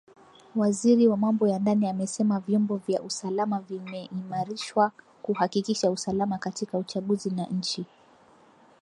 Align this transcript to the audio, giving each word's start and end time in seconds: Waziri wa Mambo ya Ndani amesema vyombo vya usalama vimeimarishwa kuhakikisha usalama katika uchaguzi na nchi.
Waziri 0.55 1.07
wa 1.07 1.17
Mambo 1.17 1.47
ya 1.47 1.59
Ndani 1.59 1.87
amesema 1.87 2.39
vyombo 2.39 2.77
vya 2.77 3.01
usalama 3.01 3.59
vimeimarishwa 3.59 4.91
kuhakikisha 5.23 5.91
usalama 5.91 6.37
katika 6.37 6.77
uchaguzi 6.77 7.29
na 7.29 7.45
nchi. 7.45 7.85